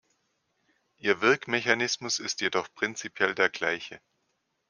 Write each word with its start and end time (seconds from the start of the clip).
Ihr 0.97 1.21
Wirkmechanismus 1.21 2.17
ist 2.17 2.41
jedoch 2.41 2.73
prinzipiell 2.73 3.35
der 3.35 3.49
gleiche. 3.49 4.01